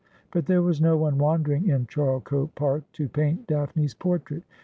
But 0.31 0.47
there 0.47 0.63
was 0.63 0.81
no 0.81 0.97
one 0.97 1.19
wandering 1.19 1.67
in 1.67 1.85
Charlecote 1.85 2.55
Park 2.55 2.91
to 2.93 3.07
paint 3.07 3.45
Daphne's 3.45 3.93
portrait. 3.93 4.41